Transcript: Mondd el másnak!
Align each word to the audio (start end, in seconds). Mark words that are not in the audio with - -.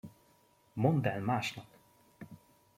Mondd 0.73 1.05
el 1.07 1.21
másnak! 1.21 1.77